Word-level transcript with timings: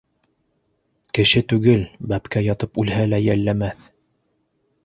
Кеше 1.17 1.43
түгел, 1.53 1.85
бәпкә 2.13 2.43
ятып 2.47 2.81
үлһә 2.85 3.07
лә 3.13 3.23
йәлләмес... 3.27 3.89